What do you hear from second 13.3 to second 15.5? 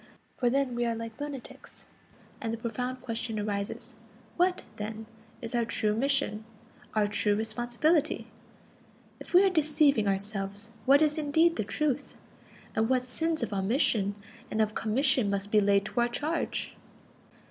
of omission and of commission